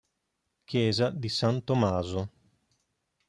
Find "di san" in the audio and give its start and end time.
1.11-1.63